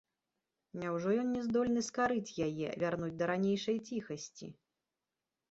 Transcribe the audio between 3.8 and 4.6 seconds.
ціхасці?